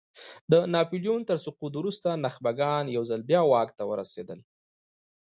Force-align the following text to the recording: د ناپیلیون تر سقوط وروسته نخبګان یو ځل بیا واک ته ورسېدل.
د 0.51 0.53
ناپیلیون 0.73 1.21
تر 1.29 1.37
سقوط 1.45 1.73
وروسته 1.77 2.09
نخبګان 2.25 2.85
یو 2.95 3.03
ځل 3.09 3.21
بیا 3.29 3.41
واک 3.51 3.69
ته 3.77 3.83
ورسېدل. 3.89 4.39